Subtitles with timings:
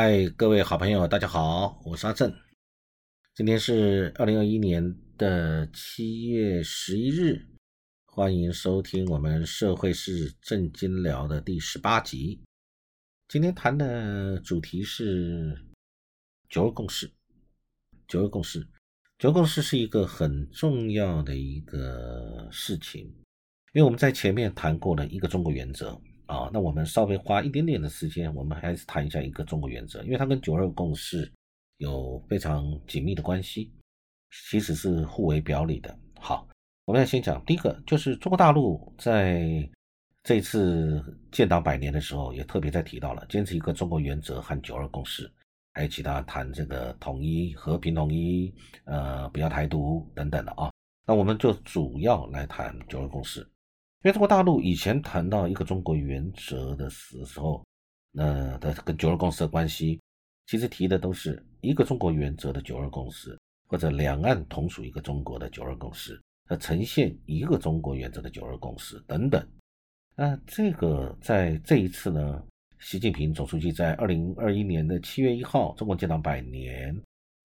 [0.00, 2.32] 嗨，各位好朋友，大家好，我是阿正。
[3.34, 7.48] 今天是二零二一年的七月十一日，
[8.06, 12.40] 欢迎收听我们社会是正经聊的第十八集。
[13.26, 15.66] 今天谈的主题是
[16.48, 17.10] 九二共识。
[18.06, 18.64] 九二共识，
[19.18, 23.02] 九二共识是一个很重要的一个事情，
[23.72, 26.00] 因为我们在前面谈过了一个中国原则。
[26.28, 31.30] 啊，那我们稍微花一点点的时间，我们还是谈一下一个中国原则，因为它跟九二共识
[31.78, 33.72] 有非常紧密的关系，
[34.50, 35.98] 其实是互为表里的。
[36.20, 36.46] 好，
[36.84, 39.66] 我们要先讲第一个，就是中国大陆在
[40.22, 41.02] 这次
[41.32, 45.32] 建党百年的时候，也特别在提到了坚持一个中国原则和九二共识，
[45.72, 50.70] 还有其他谈这个统一、和平统一，呃，不要台独等等的啊。
[51.06, 53.48] 那我们就主要来谈九二共识。
[54.04, 57.66] 因为中国大陆以前谈到一个中国原则的时候，
[58.12, 60.00] 那的跟九二共识的关系，
[60.46, 69.44] 其实提的都是一个中国原则的九二共识，或者两岸同属一个中国的九二共识，和呈现一个中国原则的九二共识等等。
[70.14, 72.40] 那这个在这一次呢，
[72.78, 76.96] 习近平总书记在二零二一年的七月一号中国建党百年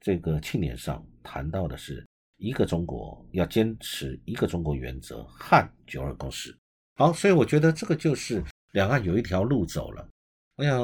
[0.00, 2.04] 这个庆典上谈到的是。
[2.40, 6.56] 一个中国要坚持一个中国原则和九二共识。
[6.96, 10.08] 好，所以我觉得这个就是两岸有一条路走了。
[10.56, 10.78] 我想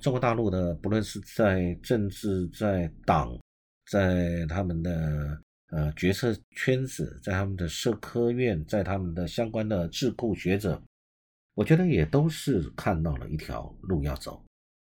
[0.00, 3.36] 中国大陆的不论是在政治、在党、
[3.90, 10.80] 在他们的呃决策圈子、在他们的社科院、在他们的相关的智库学者，
[11.54, 14.42] 我觉得也都是看到了一条路要走。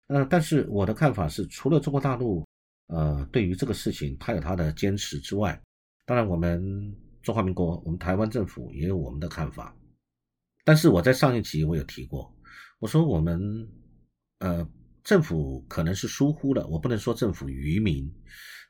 [0.08, 2.45] 呃，但是我的看法是，除了中国大陆
[2.88, 5.59] 呃对于这个事情他有他的坚持之外，
[6.11, 9.73] 当然，我们中华民国，我们台湾政府也有我们的看法。
[10.66, 12.35] 但是我在上一集我有提过，
[12.79, 13.66] 我说我们
[14.39, 14.67] 呃
[15.05, 18.13] 政府可能是疏忽了，我不能说政府愚民，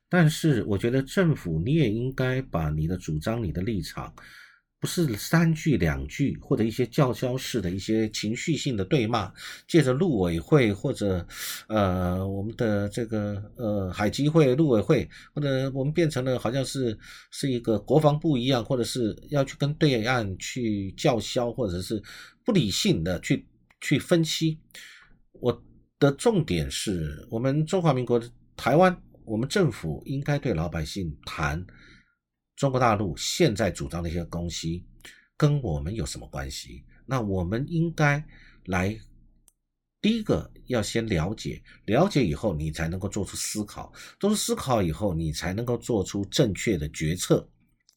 [0.07, 4.13] 但是我觉得政府你也应该把你的主张、你的立场。
[4.81, 9.31] 不是三句两句，或者一些叫嚣式的一些情绪性的对骂，
[9.67, 11.23] 借着陆委会或者
[11.67, 16.97] 呃我们的这个呃海基会、陆委会，或者我们变成了好像是
[17.29, 22.01] 是一个国防部一样，或者是要去跟对岸去叫嚣，或者是
[22.43, 23.45] 不理性的去
[23.81, 24.57] 去分析。
[25.33, 25.63] 我
[25.99, 28.19] 的重点是我们中华民国
[28.57, 31.63] 台湾，我们政府应该对老百姓谈。
[32.61, 34.85] 中国大陆现在主张的一些东西，
[35.35, 36.83] 跟我们有什么关系？
[37.07, 38.23] 那我们应该
[38.65, 38.95] 来，
[39.99, 47.49] 第一个要先了解，了解以后你才能够做出思考，做出思考以后你才能够做出正确的决策，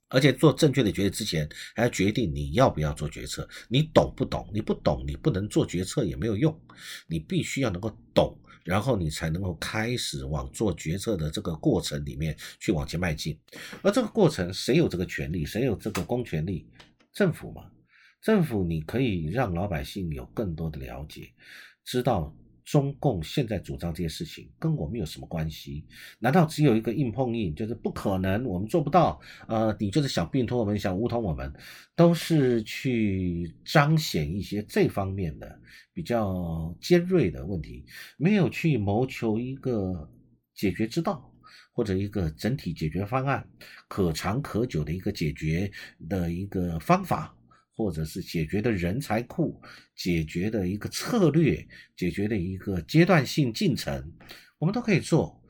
[0.08, 4.48] 而且做正确的决策之前还要决定你要不要做决策，你懂不懂？
[4.50, 6.58] 你不懂，你不能做决策也没有用，
[7.06, 8.34] 你必须要能够懂。
[8.64, 13.38] 然后你才能够开始往做决策的这个过程里面去往前迈进，
[13.82, 15.44] 而这个过程谁有这个权利？
[15.44, 16.66] 谁有这个公权力？
[17.12, 17.70] 政府嘛，
[18.20, 21.32] 政府你可以让老百姓有更多的了解，
[21.84, 22.34] 知道。
[22.64, 25.84] 中共现在主张这些事情跟我们有什么关系？
[26.18, 29.20] 难道只有一个硬碰硬，就是不可能，我们做不到？
[29.46, 31.52] 呃，你就是想并吞我们，想乌通我们，
[31.94, 35.60] 都是去彰显一些这方面的
[35.92, 37.84] 比较尖锐的问题，
[38.16, 40.10] 没有去谋求一个
[40.54, 41.30] 解决之道，
[41.72, 43.46] 或者一个整体解决方案，
[43.88, 45.70] 可长可久的一个解决
[46.08, 47.36] 的一个方法。
[47.76, 49.60] 或者是解决的人才库，
[49.96, 54.12] 解决的一个策略，解决的一个阶段性进程，
[54.58, 55.40] 我们都可以做。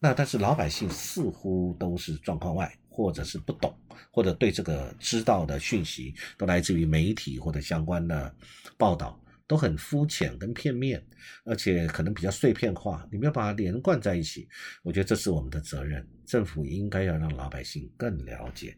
[0.00, 3.74] 那但是老百姓似乎都是状况外，或者是不懂，
[4.10, 8.34] 或者对这个知道的讯息都来自于媒体或者相关的
[8.76, 11.02] 报道都很肤浅跟片面，
[11.44, 14.46] 而且可能比较碎片化，你没有把它连贯在一起。
[14.82, 18.76] 我觉得这是我们的责任，政府应该要让老百姓更了解。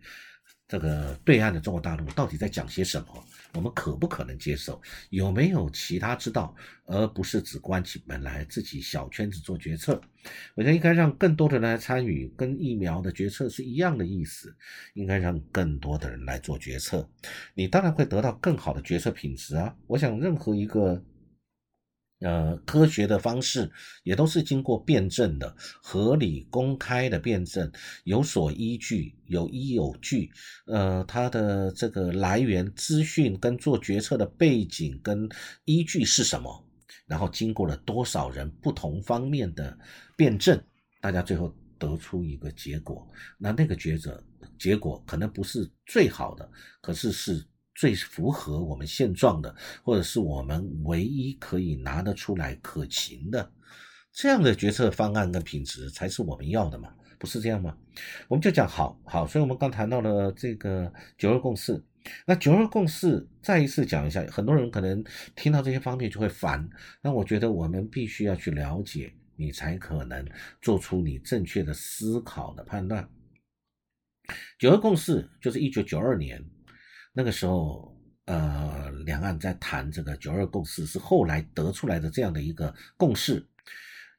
[0.68, 3.24] 这个对岸的中国大陆到底在讲些什么？
[3.54, 4.80] 我们可不可能接受？
[5.10, 6.54] 有没有其他之道，
[6.86, 10.00] 而不是只关起门来自己小圈子做决策？
[10.54, 14.54] 我觉得应该让更多的人来参与，跟疫苗的决策是一样的意思。
[14.94, 17.08] 应该让更多的人来做决策，
[17.54, 19.74] 你当然会得到更好的决策品质啊！
[19.86, 21.02] 我想任何一个。
[22.20, 23.70] 呃，科学的方式
[24.02, 27.70] 也都是经过辩证的、合理、公开的辩证，
[28.04, 30.30] 有所依据，有依有据。
[30.66, 35.28] 呃，它的这个来源资讯跟做决策的背景跟
[35.66, 36.66] 依据是什么？
[37.06, 39.78] 然后经过了多少人不同方面的
[40.16, 40.58] 辩证，
[41.02, 43.06] 大家最后得出一个结果。
[43.36, 44.24] 那那个抉择
[44.58, 47.46] 结果可能不是最好的，可是是。
[47.76, 53.52] 最符合我们现状的，或者是我们唯一可以拿得出来可行的
[54.12, 57.76] 这样的决策方案跟品质才是我们要的嘛，不是这样吗？
[58.28, 61.80] 我们就讲好好，所以我们刚谈到了这个九二共识。
[62.24, 66.66] 那九二共识再一次讲一下，很多人可能听到这些方面就会烦。
[67.02, 70.24] 那我觉得我们必须要去了解，你才可能
[70.62, 73.06] 做出你正确的思考的判断。
[74.58, 76.42] 九二共识就是一九九二年
[77.16, 77.92] 那个时候。
[78.28, 83.40] 呃，两岸在谈这个九二共识，是后来得出来的这样的一个共识，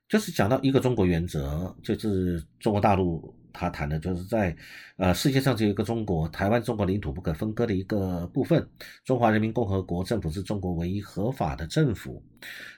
[0.07, 4.55] 就是讲到一个中国原则，就是中国大陆他谈的，就是在
[4.95, 8.65] 呃世界上只有一个中国，台湾中国领土不可分割的一个部分，
[9.03, 12.23] 中华人民共和国政府是中国唯一合法的政府，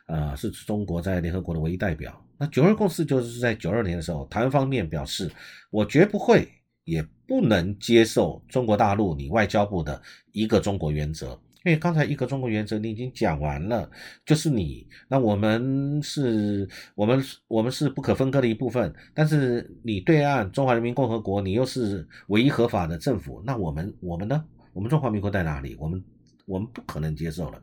[0.07, 2.19] 呃，是中国在联合国的唯一代表。
[2.39, 5.31] 那九二共识就是在九二年的时候，台湾方面表示，
[5.69, 6.49] 我绝不会。
[6.89, 10.01] 也不能接受中国大陆你外交部的
[10.31, 13.89] 一个中国原则，因为刚才一个中国原则你已经讲完了，
[14.25, 24.43] 就是你那我们是，我们我们是不可分割的一部分，但是你对岸中华人民共和国你又是唯一合法的政府，那我们我们呢？
[24.73, 25.75] 我们中华民国在哪里？
[25.79, 26.03] 我们
[26.45, 27.61] 我们不可能接受了，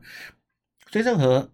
[0.91, 1.51] 所以任何。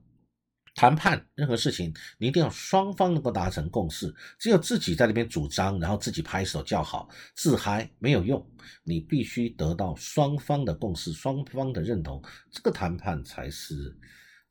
[0.75, 4.13] 谈判任何事情，你一定要双方能够达成共识。
[4.39, 8.45] 只有自己在那边主张，然后自己拍手叫好、自嗨没有用，
[8.83, 12.21] 你必须得到双方的共识、双方的认同，
[12.51, 13.95] 这个谈判才是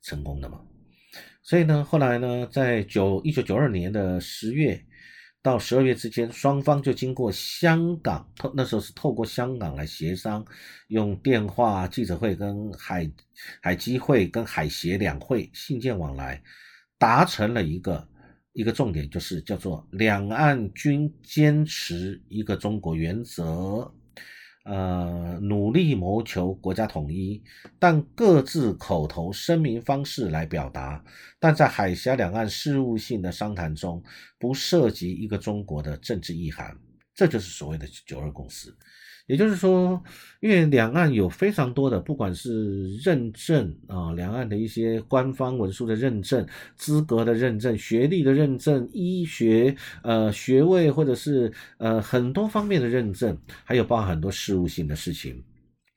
[0.01, 0.61] 成功的嘛。
[1.41, 4.83] 所以呢，后来呢，在九一九九二年的十月。
[5.43, 10.43] 到十二月之间，双方就经过香港透那时候是透过香港来协商，
[10.87, 13.11] 用电话记者会跟海
[13.61, 16.41] 海基会跟海协两会信件往来，
[16.97, 18.07] 达成了一个
[18.53, 23.93] 一个重点，就是叫做两岸均坚持一个中国原则。
[24.63, 27.43] 呃，努力谋求国家统一，
[27.77, 31.03] 但各自口头声明方式来表达，
[31.37, 34.01] 但在海峡两岸事务性的商谈中，
[34.39, 36.77] 不涉及一个中国的政治意涵，
[37.13, 38.73] 这就是所谓的九二共识。
[39.25, 40.03] 也就是说，
[40.41, 49.73] 因为两岸有非常多的，不管是认证啊，两岸的一些官方文书的认证、资格的认证、学历的认证、医学
[50.03, 55.41] 呃学位或者是呃很多方面的认证，还有包含很多事务性的事情。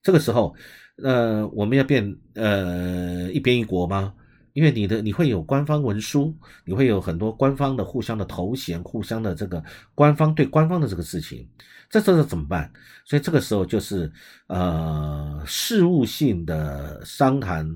[0.03, 0.55] 这个时候，
[1.03, 4.15] 呃，我们要变呃一边一国吗？
[4.57, 9.63] 因为你的你会有官方文书，你会有很多官方的互相的头衔、互相的这个
[9.95, 11.47] 官方对官方的这个事情。
[11.91, 12.73] 这时候怎么办？
[13.05, 14.11] 所以这个时候就是
[14.47, 17.71] 呃事务性的商谈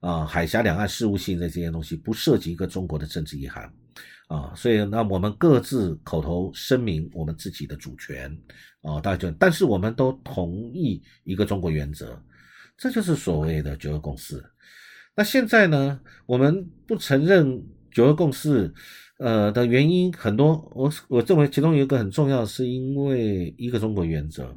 [0.00, 3.72] 啊，海峡两岸事务性的这些东西不涉及一个中国的政治意涵
[4.26, 8.36] 啊，所以那我们各自口头声明我们自己的主权
[8.82, 12.20] 啊，大家就但是我们都同意一个中国原则，
[12.76, 14.44] 这就是所谓的九二共识。
[15.16, 18.72] 那现在呢，我们不承认九二共识。
[19.16, 24.52] 呃的原因很多，我我认为其中有一个很重要，是因为一个中国原则。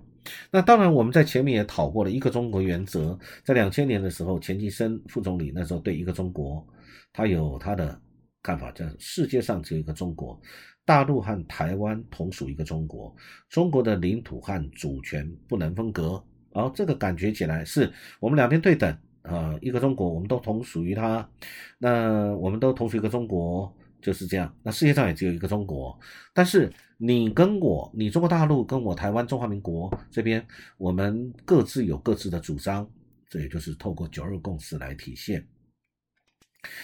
[0.50, 6.66] 那当然，我们在前面也讨过了一个中国原则，在两千年的时候，钱其琛副总理那时候对一个中国，
[7.14, 8.02] 他有他的
[8.42, 10.42] 看法，叫世界上只有一个中国，
[10.84, 13.16] 大陆和台湾同属一个中国，
[13.50, 16.22] 中国的领土和主权不能分割。
[16.52, 21.30] 然后这个感觉起来是我们两边对等啊，一个中国，我们都同属于他，
[21.78, 23.76] 那我们都同属一个中国。
[24.00, 26.00] 就是这样，那世界上也只有一个中国，
[26.32, 32.88] 但是你跟我，你中国大陆跟我台湾中华民国这边，我们各自有各自的主张，
[33.28, 35.46] 这也就是透过九二共识来体现。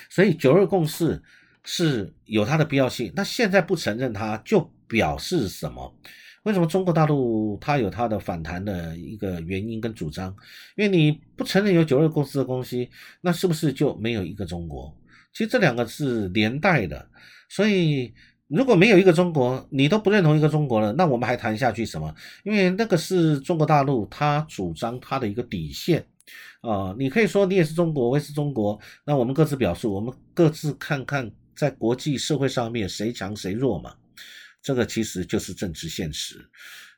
[0.10, 1.22] 所以九二共识
[1.64, 3.14] 是有它的必要性。
[3.16, 5.96] 那现在不承认它，就表示什么？
[6.44, 10.30] 为什么中国大陆它有它的反弹的一个原因跟主张？
[10.76, 12.90] 因为你不承认有九二共识的东西，
[13.22, 14.94] 那是不是就没有一个中国？
[15.32, 17.10] 其实这两个是连带的，
[17.50, 18.14] 所以
[18.48, 22.14] 如果没有一个中国，你都不认同一个中国了，那我们还谈下去什么？
[22.44, 26.06] 因为那个是中国大陆它主张它的一个底线
[26.62, 26.94] 啊。
[27.00, 33.94] 你可以说你也是中国，我也是中国，那我们各自表述，我们各自看看在国际社会上面谁强谁弱嘛。
[34.64, 36.50] 这个其实就是政治现实。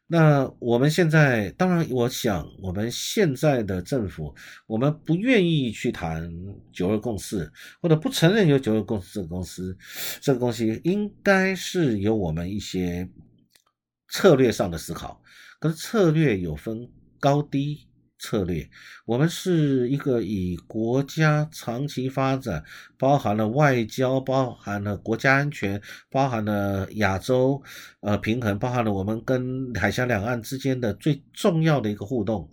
[0.08, 4.36] 那我们现在，当然，我想我们现在的政府，
[4.68, 6.32] 我们不愿意去谈
[6.72, 9.76] 九二共识，或者不承认有九二共识这个公司，
[10.22, 13.10] 这个东西应该是有我们一些
[14.10, 15.20] 策略上的思考，
[15.60, 16.88] 可是策略有分
[17.20, 17.88] 高低。
[18.18, 18.70] 策略，
[19.06, 22.64] 我们是一个以国家长期发展，
[22.98, 27.62] 包含了外交，包含了国家安全，包含了亚洲
[28.02, 32.50] 呃平衡，包含了我们跟海峡两岸之间的最重要的一个互动，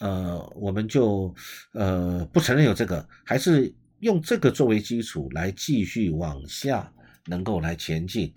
[0.00, 1.34] 呃，我们就
[1.72, 6.90] 呃不承认有这个，还是用这个作为基础来继续往下
[7.26, 8.32] 能够来前进。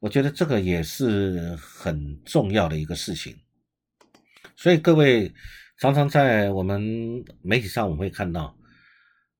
[0.00, 3.36] 我觉得这个也是很重要的一个事情。
[4.56, 5.32] 所以各位
[5.80, 6.78] 常常在我们
[7.40, 8.54] 媒体上，我们会看到，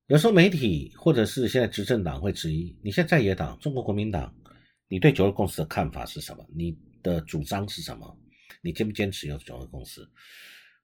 [0.07, 4.35] 有时候媒体或者是现在执政党会质疑：你现在野党中国国民党，
[4.89, 6.47] 你对九二共识的看法是什么？
[6.57, 8.19] 你的主张是什么？
[8.63, 10.01] 你坚不坚持有九二共识？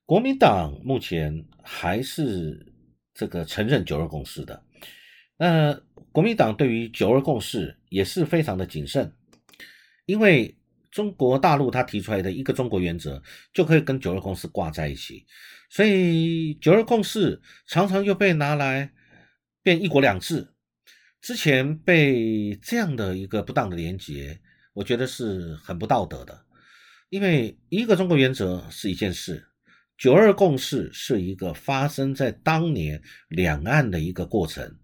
[0.04, 2.74] 国民党目前还是
[3.14, 4.62] 这个承认九二共识的。
[5.38, 5.72] 那
[6.12, 9.10] 国民党对于九二共识也是非常的谨慎，
[10.04, 10.54] 因为
[10.96, 13.22] 中国大陆他提出来的一个中国原则
[13.52, 15.26] 就可以跟九二共识挂在一起，
[15.68, 18.90] 所以九二共识常常又被拿来
[19.62, 20.54] 变一国两制。
[21.20, 24.40] 之前被这样的一个不当的连结，
[24.72, 26.46] 我觉得是很不道德的，
[27.10, 29.46] 因为一个中国原则是一件事。
[29.98, 34.78] 九二共识是一个发生在当年两岸的一个过程。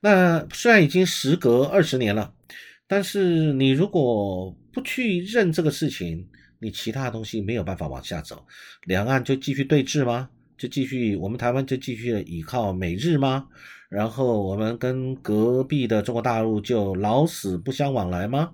[0.00, 2.32] 那虽然已经时隔二十年了，
[2.88, 6.26] 但是你如果不去认这个事情，
[6.58, 8.44] 你其他东西没有办法往下走。
[8.86, 10.28] 两岸就继续对峙吗？
[10.56, 13.46] 就继续我们台湾就继续依靠美日吗？
[13.88, 18.50] 然后我们跟隔壁的中国大陆就老死不相往来吗？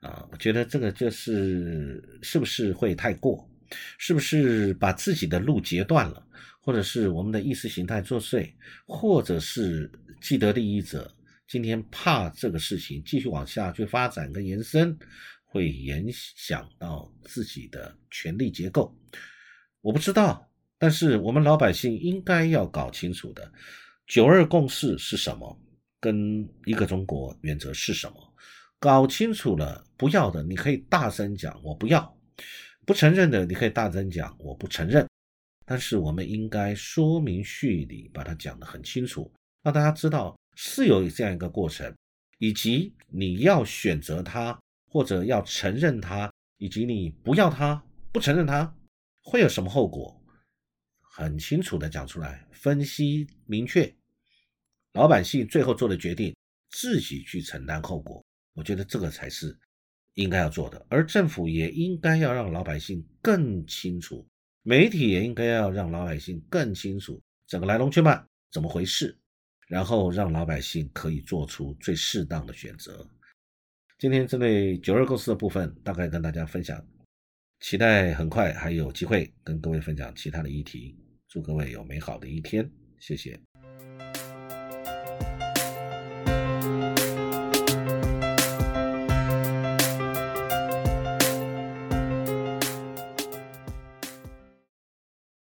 [0.00, 3.48] 啊，我觉得这个就是是不是会太过？
[3.98, 6.22] 是不是把自己的路截断了，
[6.60, 8.50] 或者是我们的意识形态作祟，
[8.84, 9.90] 或者是
[10.20, 11.10] 既得利益者
[11.52, 14.98] 今天怕这个事情继续往下去发展跟延伸，
[15.44, 18.96] 会影响到自己的权力结构？
[19.82, 23.52] 我不知道，但是我们老百姓应该要搞清楚的，
[24.06, 25.60] 九二共识是什么，
[26.00, 28.34] 跟一个中国原则是什么，
[28.78, 32.18] 搞清楚了，不要的你可以大声讲，我不要。
[32.86, 35.06] 不承认的，你可以大声讲，我不承认。
[35.66, 39.30] 但是我们应该说明序理，把它讲得很清楚，
[39.62, 41.94] 让大家知道是有这样一个过程，
[42.38, 48.74] 以及你要选择它，或者要承认它，以及你不要它，不承认它，
[49.22, 50.22] 会有什么后果？
[51.00, 53.94] 很清楚的讲出来，分析明确，
[54.92, 56.34] 老百姓最后做的决定，
[56.70, 58.24] 自己去承担后果。
[58.54, 59.58] 我觉得这个才是。
[60.16, 64.28] 应该要做的，而政府也应该要让老百姓更清楚，
[64.62, 69.18] 媒体也应该要让老百姓更清楚整个来龙去脉怎么回事，
[69.72, 73.08] 然后让老百姓可以做出最适当的选择。
[73.98, 76.86] 今天针对九二共识的部分，大概跟大家分享，
[77.60, 80.94] 期待很快还有机会跟各位分享其他的议题。
[81.26, 83.40] 祝各位有美好的一天，谢谢。